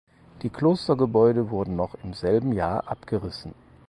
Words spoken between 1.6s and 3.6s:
noch im selben Jahr abgerissen.